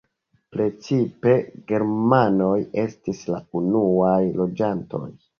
Precipe 0.53 1.33
germanoj 1.71 2.55
estis 2.83 3.21
la 3.33 3.41
unuaj 3.61 4.15
loĝantoj. 4.41 5.03